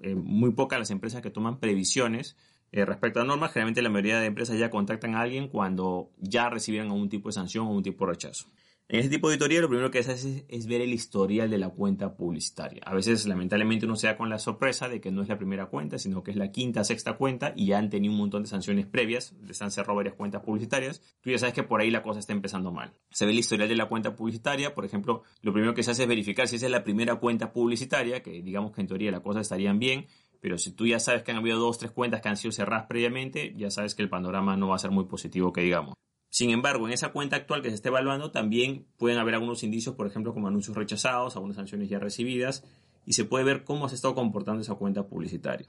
eh, 0.00 0.16
muy 0.16 0.50
pocas 0.54 0.80
las 0.80 0.90
empresas 0.90 1.22
que 1.22 1.30
toman 1.30 1.60
previsiones 1.60 2.36
eh, 2.72 2.84
respecto 2.84 3.20
a 3.20 3.24
normas. 3.24 3.52
Generalmente 3.52 3.82
la 3.82 3.88
mayoría 3.88 4.18
de 4.18 4.26
empresas 4.26 4.58
ya 4.58 4.68
contactan 4.68 5.14
a 5.14 5.20
alguien 5.20 5.46
cuando 5.46 6.10
ya 6.18 6.50
recibieron 6.50 6.90
algún 6.90 7.08
tipo 7.08 7.28
de 7.28 7.34
sanción 7.34 7.68
o 7.68 7.70
un 7.70 7.84
tipo 7.84 8.04
de 8.04 8.14
rechazo. 8.14 8.46
En 8.90 9.00
este 9.00 9.10
tipo 9.10 9.28
de 9.28 9.34
auditoría 9.34 9.60
lo 9.60 9.68
primero 9.68 9.90
que 9.90 10.02
se 10.02 10.12
hace 10.12 10.46
es, 10.48 10.66
ver 10.66 10.80
el 10.80 10.94
historial 10.94 11.50
de 11.50 11.58
la 11.58 11.68
cuenta 11.68 12.16
publicitaria. 12.16 12.80
A 12.86 12.94
veces 12.94 13.26
lamentablemente 13.26 13.84
uno 13.84 13.96
se 13.96 14.06
da 14.06 14.16
con 14.16 14.30
la 14.30 14.38
sorpresa 14.38 14.88
de 14.88 14.98
que 14.98 15.10
no 15.10 15.20
es 15.20 15.28
la 15.28 15.36
primera 15.36 15.66
cuenta, 15.66 15.98
sino 15.98 16.22
que 16.22 16.30
es 16.30 16.38
la 16.38 16.50
quinta, 16.52 16.82
sexta 16.84 17.18
cuenta 17.18 17.52
y 17.54 17.66
ya 17.66 17.76
han 17.76 17.90
tenido 17.90 18.14
un 18.14 18.18
montón 18.18 18.44
de 18.44 18.48
sanciones 18.48 18.86
previas, 18.86 19.34
les 19.42 19.60
han 19.60 19.70
cerrado 19.70 19.96
varias 19.96 20.14
cuentas 20.14 20.42
publicitarias. 20.42 21.02
Tú 21.20 21.28
ya 21.28 21.38
sabes 21.38 21.54
que 21.54 21.64
por 21.64 21.82
ahí 21.82 21.90
la 21.90 22.02
cosa 22.02 22.18
está 22.18 22.32
empezando 22.32 22.72
mal. 22.72 22.94
Se 23.10 23.26
ve 23.26 23.32
el 23.32 23.38
historial 23.38 23.68
de 23.68 23.76
la 23.76 23.90
cuenta 23.90 24.16
publicitaria, 24.16 24.74
por 24.74 24.86
ejemplo, 24.86 25.22
lo 25.42 25.52
primero 25.52 25.74
que 25.74 25.82
se 25.82 25.90
hace 25.90 26.04
es 26.04 26.08
verificar 26.08 26.48
si 26.48 26.56
esa 26.56 26.64
es 26.64 26.72
la 26.72 26.82
primera 26.82 27.16
cuenta 27.16 27.52
publicitaria, 27.52 28.22
que 28.22 28.40
digamos 28.40 28.72
que 28.72 28.80
en 28.80 28.86
teoría 28.86 29.10
las 29.10 29.20
cosas 29.20 29.42
estarían 29.42 29.78
bien, 29.78 30.06
pero 30.40 30.56
si 30.56 30.72
tú 30.72 30.86
ya 30.86 30.98
sabes 30.98 31.22
que 31.24 31.30
han 31.32 31.36
habido 31.36 31.58
dos, 31.58 31.76
tres 31.76 31.90
cuentas 31.90 32.22
que 32.22 32.30
han 32.30 32.38
sido 32.38 32.52
cerradas 32.52 32.86
previamente, 32.88 33.52
ya 33.54 33.70
sabes 33.70 33.94
que 33.94 34.00
el 34.00 34.08
panorama 34.08 34.56
no 34.56 34.68
va 34.68 34.76
a 34.76 34.78
ser 34.78 34.92
muy 34.92 35.04
positivo 35.04 35.52
que 35.52 35.60
digamos. 35.60 35.92
Sin 36.30 36.50
embargo, 36.50 36.86
en 36.86 36.92
esa 36.92 37.10
cuenta 37.10 37.36
actual 37.36 37.62
que 37.62 37.70
se 37.70 37.74
está 37.74 37.88
evaluando 37.88 38.30
también 38.30 38.86
pueden 38.96 39.18
haber 39.18 39.34
algunos 39.34 39.62
indicios, 39.62 39.94
por 39.94 40.06
ejemplo, 40.06 40.34
como 40.34 40.48
anuncios 40.48 40.76
rechazados, 40.76 41.36
algunas 41.36 41.56
sanciones 41.56 41.88
ya 41.88 41.98
recibidas, 41.98 42.64
y 43.06 43.14
se 43.14 43.24
puede 43.24 43.44
ver 43.44 43.64
cómo 43.64 43.88
se 43.88 43.94
ha 43.94 43.96
estado 43.96 44.14
comportando 44.14 44.60
esa 44.60 44.74
cuenta 44.74 45.06
publicitaria. 45.06 45.66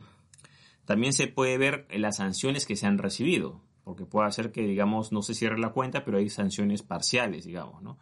También 0.86 1.14
se 1.14 1.28
puede 1.28 1.58
ver 1.58 1.88
las 1.92 2.18
sanciones 2.18 2.66
que 2.66 2.76
se 2.76 2.88
han 2.88 2.98
recibido, 2.98 3.62
porque 3.84 4.06
puede 4.06 4.32
ser 4.32 4.52
que, 4.52 4.68
digamos, 4.68 5.12
no 5.12 5.22
se 5.22 5.34
cierre 5.34 5.58
la 5.58 5.70
cuenta, 5.70 6.04
pero 6.04 6.18
hay 6.18 6.30
sanciones 6.30 6.84
parciales, 6.84 7.46
digamos, 7.46 7.82
¿no? 7.82 7.98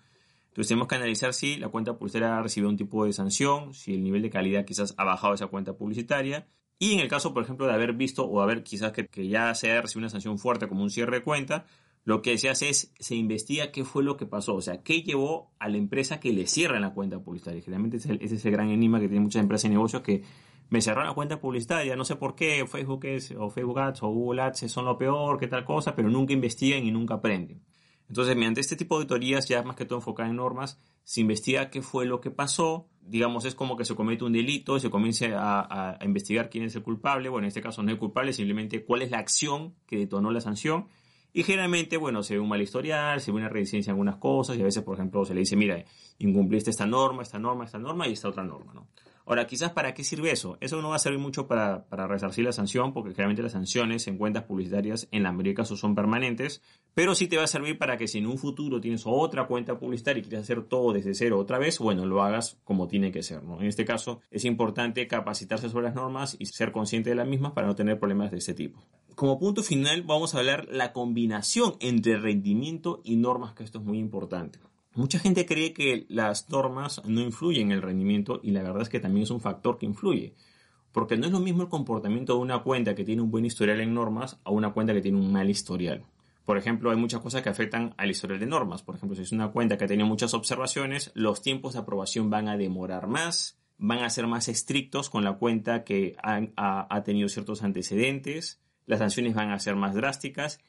Entonces 0.48 0.70
tenemos 0.70 0.88
que 0.88 0.96
analizar 0.96 1.36
si 1.36 1.58
la 1.58 1.70
cuenta 1.70 1.98
publicitaria 2.00 2.36
ha 2.36 2.42
recibido 2.42 2.70
un 2.70 2.78
tipo 2.78 3.06
de 3.06 3.14
sanción, 3.14 3.76
si 3.76 3.94
el 3.94 4.04
nivel 4.04 4.24
de 4.24 4.32
calidad 4.32 4.66
quizás 4.66 4.96
ha 4.98 5.04
bajado 5.04 5.36
esa 5.36 5.48
cuenta 5.48 5.78
publicitaria, 5.78 6.48
y 6.80 6.94
en 6.94 7.00
el 7.00 7.08
caso, 7.08 7.34
por 7.34 7.44
ejemplo, 7.44 7.68
de 7.68 7.74
haber 7.74 7.94
visto 7.94 8.26
o 8.26 8.42
haber 8.42 8.64
quizás 8.64 8.92
que, 8.92 9.06
que 9.06 9.28
ya 9.28 9.54
se 9.54 9.70
haya 9.70 9.82
recibido 9.82 10.06
una 10.06 10.10
sanción 10.10 10.40
fuerte 10.40 10.68
como 10.68 10.82
un 10.82 10.90
cierre 10.90 11.18
de 11.18 11.24
cuenta, 11.24 11.66
lo 12.08 12.22
que 12.22 12.38
se 12.38 12.48
hace 12.48 12.70
es, 12.70 12.94
se 12.98 13.16
investiga 13.16 13.74
qué 13.74 13.84
fue 13.84 14.02
lo 14.02 14.16
que 14.16 14.26
pasó, 14.26 14.56
o 14.56 14.62
sea, 14.62 14.82
qué 14.82 15.02
llevó 15.02 15.52
a 15.60 15.68
la 15.68 15.76
empresa 15.76 16.22
que 16.22 16.32
le 16.32 16.48
cierra 16.48 16.80
la 16.80 16.94
cuenta 16.94 17.20
publicitaria. 17.20 17.62
Generalmente 17.62 17.98
ese 17.98 18.14
es 18.14 18.46
el 18.46 18.52
gran 18.54 18.70
enigma 18.70 19.02
que 19.02 19.10
tienen 19.10 19.24
muchas 19.24 19.42
empresas 19.42 19.66
y 19.66 19.74
negocios 19.74 20.04
que 20.04 20.24
me 20.70 20.82
cerraron 20.82 21.10
la 21.10 21.14
cuenta 21.14 21.42
publicitaria, 21.42 21.98
no 21.98 22.06
sé 22.06 22.16
por 22.16 22.34
qué, 22.34 22.66
Facebook 22.66 23.04
es, 23.08 23.32
o 23.38 23.50
Facebook 23.50 23.80
Ads 23.80 24.04
o 24.04 24.08
Google 24.08 24.42
Ads 24.42 24.72
son 24.72 24.86
lo 24.86 24.98
peor, 24.98 25.38
qué 25.38 25.50
tal 25.50 25.66
cosa, 25.66 25.98
pero 25.98 26.10
nunca 26.10 26.32
investigan 26.32 26.86
y 26.86 26.92
nunca 26.92 27.16
aprenden. 27.16 27.62
Entonces, 28.08 28.38
mediante 28.38 28.62
este 28.62 28.78
tipo 28.78 28.96
de 28.96 29.00
auditorías, 29.02 29.46
ya 29.50 29.62
más 29.64 29.76
que 29.76 29.84
todo 29.84 30.00
enfocada 30.00 30.30
en 30.30 30.38
normas, 30.38 30.80
se 31.04 31.20
investiga 31.20 31.70
qué 31.70 31.82
fue 31.82 32.06
lo 32.06 32.22
que 32.22 32.32
pasó, 32.32 32.88
digamos, 33.02 33.44
es 33.44 33.54
como 33.54 33.76
que 33.76 33.84
se 33.84 33.96
comete 33.96 34.24
un 34.24 34.32
delito 34.32 34.78
y 34.78 34.80
se 34.80 34.90
comience 34.90 35.34
a, 35.36 35.98
a 36.00 36.06
investigar 36.06 36.50
quién 36.50 36.64
es 36.64 36.76
el 36.78 36.84
culpable, 36.84 37.28
bueno, 37.28 37.44
en 37.44 37.50
este 37.50 37.60
caso 37.60 37.84
no 37.84 37.92
es 37.92 37.98
culpable, 37.98 38.32
simplemente 38.32 38.86
cuál 38.86 39.02
es 39.02 39.12
la 39.12 39.18
acción 39.18 39.76
que 39.86 39.98
detonó 39.98 40.32
la 40.32 40.40
sanción, 40.40 40.88
y 41.38 41.44
generalmente, 41.44 41.98
bueno, 41.98 42.24
se 42.24 42.34
ve 42.34 42.40
un 42.40 42.50
mal 42.50 42.64
historial, 42.64 43.22
se 43.22 43.32
ve 43.32 43.38
una 43.38 43.48
resistencia 43.48 43.92
en 43.92 43.94
algunas 43.94 44.16
cosas 44.16 44.58
y 44.58 44.62
a 44.62 44.64
veces, 44.64 44.82
por 44.82 44.96
ejemplo, 44.96 45.24
se 45.24 45.36
le 45.36 45.42
dice, 45.42 45.56
mira, 45.56 45.86
incumpliste 46.18 46.72
esta 46.72 46.88
norma, 46.88 47.22
esta 47.22 47.38
norma, 47.38 47.64
esta 47.64 47.78
norma 47.78 48.08
y 48.08 48.14
esta 48.14 48.30
otra 48.30 48.44
norma, 48.44 48.74
¿no? 48.74 48.88
Ahora, 49.24 49.46
quizás 49.46 49.72
para 49.72 49.94
qué 49.94 50.04
sirve 50.04 50.32
eso? 50.32 50.58
Eso 50.62 50.82
no 50.82 50.90
va 50.90 50.96
a 50.96 51.00
servir 51.00 51.20
mucho 51.20 51.46
para, 51.46 51.86
resarcir 51.92 52.44
la 52.44 52.54
sanción, 52.54 52.92
porque 52.92 53.12
generalmente 53.12 53.44
las 53.44 53.52
sanciones 53.52 54.08
en 54.08 54.18
cuentas 54.18 54.46
publicitarias 54.46 55.08
en 55.12 55.22
la 55.22 55.32
mayoría 55.32 55.52
de 55.52 55.58
casos 55.58 55.80
son 55.80 55.94
permanentes, 55.94 56.64
pero 56.96 57.14
sí 57.14 57.28
te 57.28 57.38
va 57.38 57.44
a 57.44 57.48
servir 57.48 57.78
para 57.78 57.98
que 57.98 58.08
si 58.08 58.18
en 58.18 58.26
un 58.26 58.40
futuro 58.40 58.82
tienes 58.82 59.04
otra 59.06 59.46
cuenta 59.46 59.78
publicitaria 59.78 60.22
y 60.22 60.24
quieres 60.24 60.40
hacer 60.40 60.64
todo 60.64 60.92
desde 60.92 61.14
cero 61.14 61.38
otra 61.38 61.60
vez, 61.60 61.78
bueno, 61.78 62.08
lo 62.08 62.24
hagas 62.24 62.58
como 62.64 62.88
tiene 62.88 63.12
que 63.12 63.22
ser. 63.22 63.44
¿no? 63.44 63.62
En 63.62 63.68
este 63.68 63.86
caso, 63.86 64.22
es 64.32 64.44
importante 64.44 65.06
capacitarse 65.06 65.70
sobre 65.70 65.86
las 65.86 65.94
normas 65.94 66.36
y 66.40 66.48
ser 66.48 66.72
consciente 66.72 67.12
de 67.12 67.16
las 67.18 67.28
mismas 67.28 67.52
para 67.52 67.68
no 67.68 67.76
tener 67.76 68.00
problemas 68.00 68.32
de 68.32 68.38
ese 68.38 68.56
tipo. 68.56 68.82
Como 69.18 69.40
punto 69.40 69.64
final, 69.64 70.04
vamos 70.04 70.36
a 70.36 70.38
hablar 70.38 70.68
la 70.70 70.94
combinación 70.94 71.74
entre 71.80 72.20
rendimiento 72.20 73.02
y 73.04 73.16
normas, 73.16 73.56
que 73.56 73.64
esto 73.64 73.80
es 73.80 73.84
muy 73.84 73.98
importante. 73.98 74.60
Mucha 74.94 75.18
gente 75.18 75.48
cree 75.48 75.74
que 75.74 76.06
las 76.08 76.52
normas 76.52 77.02
no 77.04 77.22
influyen 77.22 77.72
en 77.72 77.78
el 77.78 77.82
rendimiento 77.82 78.40
y 78.44 78.52
la 78.52 78.62
verdad 78.62 78.84
es 78.84 78.90
que 78.90 79.00
también 79.00 79.24
es 79.24 79.32
un 79.32 79.42
factor 79.42 79.80
que 79.80 79.88
influye. 79.88 80.36
Porque 80.92 81.18
no 81.18 81.26
es 81.26 81.32
lo 81.32 81.40
mismo 81.40 81.64
el 81.64 81.68
comportamiento 81.68 82.34
de 82.34 82.42
una 82.42 82.62
cuenta 82.62 82.94
que 82.94 83.04
tiene 83.04 83.24
un 83.24 83.32
buen 83.32 83.44
historial 83.44 83.82
en 83.82 83.96
normas 83.96 84.40
a 84.44 84.52
una 84.52 84.72
cuenta 84.72 84.94
que 84.94 85.02
tiene 85.02 85.18
un 85.18 85.32
mal 85.32 85.50
historial. 85.50 86.06
Por 86.46 86.60
ejemplo, 86.60 86.92
hay 86.92 86.98
muchas 86.98 87.22
cosas 87.22 87.42
que 87.42 87.50
afectan 87.50 87.96
al 87.98 88.12
historial 88.12 88.40
de 88.40 88.46
normas. 88.46 88.84
Por 88.84 88.98
ejemplo, 88.98 89.16
si 89.16 89.24
es 89.24 89.32
una 89.32 89.52
cuenta 89.52 89.80
que 89.80 89.86
ha 89.86 89.88
tenido 89.88 90.06
muchas 90.06 90.36
observaciones, 90.36 91.10
los 91.16 91.42
tiempos 91.42 91.74
de 91.74 91.80
aprobación 91.80 92.30
van 92.30 92.50
a 92.50 92.56
demorar 92.56 93.08
más, 93.08 93.58
van 93.80 94.04
a 94.04 94.12
ser 94.12 94.28
más 94.28 94.48
estrictos 94.48 95.10
con 95.10 95.24
la 95.24 95.40
cuenta 95.40 95.84
que 95.84 96.16
ha, 96.22 96.86
ha 96.96 97.04
tenido 97.04 97.30
ciertos 97.30 97.64
antecedentes, 97.64 98.62
las 98.88 99.00
sanciones 99.00 99.36
van 99.36 99.52
a 99.52 99.60
ser 99.60 99.76
más 99.76 99.94
drásticas 99.94 100.60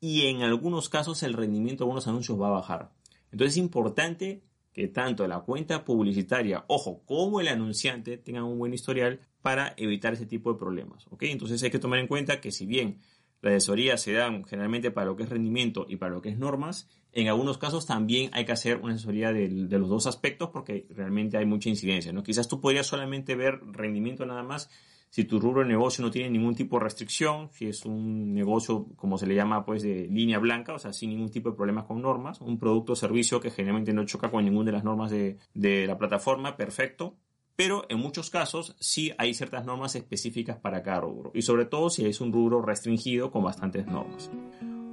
y 0.00 0.26
en 0.26 0.42
algunos 0.42 0.88
casos 0.88 1.22
el 1.22 1.34
rendimiento 1.34 1.84
de 1.84 1.88
algunos 1.88 2.08
anuncios 2.08 2.40
va 2.40 2.48
a 2.48 2.52
bajar. 2.52 2.90
Entonces 3.30 3.54
es 3.54 3.58
importante 3.58 4.42
que 4.72 4.88
tanto 4.88 5.26
la 5.26 5.40
cuenta 5.40 5.84
publicitaria, 5.84 6.64
ojo, 6.68 7.02
como 7.06 7.40
el 7.40 7.48
anunciante 7.48 8.18
tengan 8.18 8.44
un 8.44 8.58
buen 8.58 8.74
historial 8.74 9.20
para 9.40 9.74
evitar 9.76 10.12
ese 10.12 10.26
tipo 10.26 10.52
de 10.52 10.58
problemas. 10.58 11.06
¿ok? 11.10 11.22
Entonces 11.22 11.62
hay 11.62 11.70
que 11.70 11.78
tomar 11.78 11.98
en 11.98 12.08
cuenta 12.08 12.40
que 12.40 12.50
si 12.50 12.66
bien 12.66 13.00
las 13.40 13.54
asesorías 13.54 14.02
se 14.02 14.12
dan 14.12 14.44
generalmente 14.44 14.90
para 14.90 15.06
lo 15.06 15.16
que 15.16 15.22
es 15.22 15.28
rendimiento 15.28 15.86
y 15.88 15.96
para 15.96 16.12
lo 16.12 16.20
que 16.20 16.30
es 16.30 16.38
normas, 16.38 16.88
en 17.12 17.28
algunos 17.28 17.56
casos 17.56 17.86
también 17.86 18.30
hay 18.34 18.44
que 18.44 18.52
hacer 18.52 18.78
una 18.78 18.94
asesoría 18.94 19.32
de, 19.32 19.48
de 19.48 19.78
los 19.78 19.88
dos 19.88 20.06
aspectos 20.06 20.50
porque 20.50 20.86
realmente 20.90 21.38
hay 21.38 21.46
mucha 21.46 21.70
incidencia. 21.70 22.12
¿no? 22.12 22.22
Quizás 22.22 22.48
tú 22.48 22.60
podrías 22.60 22.86
solamente 22.86 23.34
ver 23.34 23.60
rendimiento 23.72 24.26
nada 24.26 24.42
más 24.42 24.68
si 25.16 25.24
tu 25.24 25.40
rubro 25.40 25.62
de 25.62 25.68
negocio 25.68 26.04
no 26.04 26.10
tiene 26.10 26.28
ningún 26.28 26.54
tipo 26.54 26.76
de 26.76 26.84
restricción, 26.84 27.48
si 27.50 27.64
es 27.64 27.86
un 27.86 28.34
negocio, 28.34 28.88
como 28.96 29.16
se 29.16 29.26
le 29.26 29.34
llama, 29.34 29.64
pues 29.64 29.82
de 29.82 30.06
línea 30.08 30.38
blanca, 30.38 30.74
o 30.74 30.78
sea, 30.78 30.92
sin 30.92 31.08
ningún 31.08 31.30
tipo 31.30 31.48
de 31.48 31.56
problemas 31.56 31.86
con 31.86 32.02
normas, 32.02 32.42
un 32.42 32.58
producto 32.58 32.92
o 32.92 32.96
servicio 32.96 33.40
que 33.40 33.50
generalmente 33.50 33.94
no 33.94 34.04
choca 34.04 34.30
con 34.30 34.44
ninguna 34.44 34.66
de 34.66 34.72
las 34.72 34.84
normas 34.84 35.10
de, 35.10 35.38
de 35.54 35.86
la 35.86 35.96
plataforma, 35.96 36.58
perfecto. 36.58 37.16
Pero 37.56 37.86
en 37.88 37.98
muchos 37.98 38.28
casos 38.28 38.76
sí 38.78 39.12
hay 39.16 39.32
ciertas 39.32 39.64
normas 39.64 39.94
específicas 39.94 40.58
para 40.58 40.82
cada 40.82 41.00
rubro, 41.00 41.30
y 41.32 41.40
sobre 41.40 41.64
todo 41.64 41.88
si 41.88 42.04
es 42.04 42.20
un 42.20 42.30
rubro 42.30 42.60
restringido 42.60 43.30
con 43.30 43.42
bastantes 43.42 43.86
normas. 43.86 44.30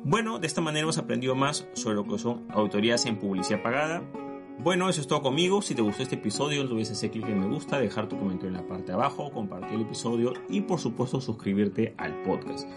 Bueno, 0.05 0.39
de 0.39 0.47
esta 0.47 0.61
manera 0.61 0.83
hemos 0.83 0.99
aprendido 0.99 1.35
más 1.35 1.67
sobre 1.73 1.95
lo 1.95 2.07
que 2.07 2.17
son 2.17 2.47
autorías 2.49 3.05
en 3.07 3.19
publicidad 3.19 3.61
pagada, 3.61 4.01
bueno, 4.59 4.87
eso 4.89 5.01
es 5.01 5.07
todo 5.07 5.21
conmigo. 5.21 5.61
Si 5.61 5.75
te 5.75 5.81
gustó 5.81 6.03
este 6.03 6.15
episodio, 6.15 6.63
no 6.63 6.71
olvides 6.71 6.91
hacer 6.91 7.11
clic 7.11 7.27
en 7.27 7.39
me 7.39 7.47
gusta, 7.47 7.79
dejar 7.79 8.07
tu 8.07 8.17
comentario 8.17 8.49
en 8.49 8.61
la 8.61 8.67
parte 8.67 8.91
abajo, 8.91 9.31
compartir 9.31 9.73
el 9.73 9.81
episodio 9.81 10.33
y 10.49 10.61
por 10.61 10.79
supuesto 10.79 11.19
suscribirte 11.19 11.93
al 11.97 12.21
podcast. 12.23 12.67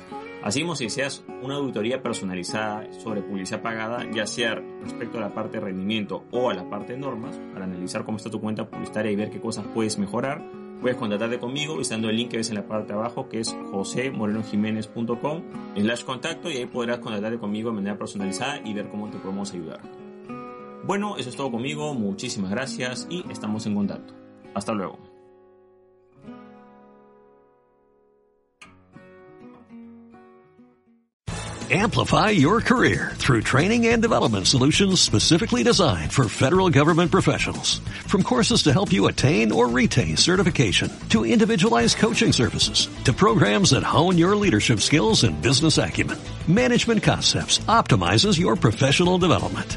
Así 0.42 0.60
como 0.60 0.76
si 0.76 0.84
deseas 0.84 1.24
una 1.42 1.56
auditoría 1.56 2.02
personalizada 2.02 2.92
sobre 2.92 3.22
publicidad 3.22 3.62
pagada, 3.62 4.08
ya 4.12 4.26
sea 4.26 4.54
respecto 4.82 5.18
a 5.18 5.20
la 5.20 5.34
parte 5.34 5.58
de 5.58 5.64
rendimiento 5.64 6.24
o 6.30 6.50
a 6.50 6.54
la 6.54 6.68
parte 6.68 6.92
de 6.92 6.98
normas, 6.98 7.40
para 7.52 7.64
analizar 7.64 8.04
cómo 8.04 8.16
está 8.16 8.30
tu 8.30 8.40
cuenta 8.40 8.68
publicitaria 8.68 9.10
y 9.10 9.16
ver 9.16 9.30
qué 9.30 9.40
cosas 9.40 9.66
puedes 9.74 9.98
mejorar, 9.98 10.44
puedes 10.80 10.96
contactarte 10.96 11.38
conmigo 11.38 11.76
visitando 11.76 12.08
el 12.08 12.16
link 12.16 12.30
que 12.30 12.36
ves 12.36 12.48
en 12.50 12.56
la 12.56 12.66
parte 12.66 12.92
abajo 12.92 13.28
que 13.28 13.40
es 13.40 13.56
josemorenojiménez.com 13.72 15.42
slash 15.76 16.04
contacto 16.04 16.50
y 16.50 16.58
ahí 16.58 16.66
podrás 16.66 17.00
contactarte 17.00 17.38
conmigo 17.38 17.70
de 17.70 17.76
manera 17.76 17.98
personalizada 17.98 18.60
y 18.64 18.72
ver 18.72 18.88
cómo 18.88 19.10
te 19.10 19.18
podemos 19.18 19.52
ayudar. 19.52 20.05
Bueno, 20.86 21.16
eso 21.16 21.30
es 21.30 21.36
todo 21.36 21.50
conmigo, 21.50 21.94
muchísimas 21.94 22.50
gracias 22.50 23.08
y 23.10 23.24
estamos 23.30 23.66
en 23.66 23.74
contacto. 23.74 24.14
Hasta 24.54 24.72
luego. 24.72 24.98
Amplify 31.68 32.30
your 32.30 32.60
career 32.60 33.10
through 33.16 33.42
training 33.42 33.88
and 33.88 34.00
development 34.00 34.46
solutions 34.46 35.00
specifically 35.00 35.64
designed 35.64 36.12
for 36.12 36.28
federal 36.28 36.70
government 36.70 37.10
professionals. 37.10 37.80
From 38.06 38.22
courses 38.22 38.62
to 38.62 38.72
help 38.72 38.92
you 38.92 39.08
attain 39.08 39.50
or 39.50 39.66
retain 39.66 40.16
certification, 40.16 40.92
to 41.08 41.24
individualized 41.24 41.98
coaching 41.98 42.32
services, 42.32 42.88
to 43.02 43.12
programs 43.12 43.70
that 43.70 43.82
hone 43.82 44.16
your 44.16 44.36
leadership 44.36 44.78
skills 44.78 45.24
and 45.24 45.42
business 45.42 45.76
acumen, 45.76 46.18
Management 46.46 47.02
Concepts 47.02 47.58
optimizes 47.66 48.38
your 48.38 48.54
professional 48.54 49.18
development. 49.18 49.76